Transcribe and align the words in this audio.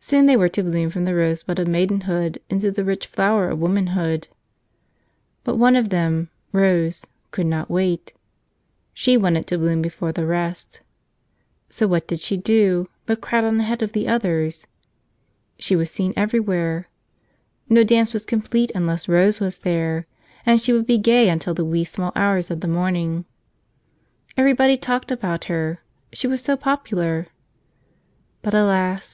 Soon 0.00 0.24
they 0.24 0.38
were 0.38 0.48
to 0.48 0.62
bloom 0.62 0.88
from 0.88 1.04
the 1.04 1.14
rosebud 1.14 1.58
of 1.58 1.68
maidenhood 1.68 2.38
into 2.48 2.70
the 2.70 2.82
rich 2.82 3.06
flower 3.06 3.50
of 3.50 3.58
womanhood. 3.58 4.26
But 5.44 5.56
one 5.56 5.76
of 5.76 5.90
them, 5.90 6.30
Rose, 6.50 7.06
could 7.30 7.44
not 7.44 7.68
wait; 7.70 8.14
she 8.94 9.18
wanted 9.18 9.46
to 9.48 9.58
bloom 9.58 9.82
before 9.82 10.12
the 10.12 10.24
rest. 10.24 10.80
So 11.68 11.86
what 11.86 12.08
did 12.08 12.20
she 12.20 12.38
do 12.38 12.88
but 13.04 13.20
crowd 13.20 13.44
on 13.44 13.60
ahead 13.60 13.82
of 13.82 13.92
the 13.92 14.08
others. 14.08 14.66
She 15.58 15.76
was 15.76 15.90
seen 15.90 16.14
everywhere; 16.16 16.88
no 17.68 17.84
dance 17.84 18.14
was 18.14 18.24
complete 18.24 18.72
un¬ 18.74 18.86
less 18.88 19.08
Rose 19.10 19.40
was 19.40 19.58
there; 19.58 20.06
and 20.46 20.58
she 20.58 20.72
would 20.72 20.86
be 20.86 20.96
gay 20.96 21.28
until 21.28 21.52
the 21.52 21.60
34 21.62 21.66
How 21.66 21.66
a 21.66 21.68
Little 21.68 21.76
Rose 21.76 21.84
Died 21.84 21.90
wee 21.90 21.92
small 21.92 22.12
hours 22.16 22.50
of 22.50 22.60
the 22.62 22.74
morning. 22.80 23.24
Everybody 24.38 24.78
talked 24.78 25.10
about 25.12 25.44
her; 25.52 25.82
she 26.14 26.26
was 26.26 26.40
so 26.40 26.56
popular. 26.56 27.26
But 28.40 28.54
alas! 28.54 29.08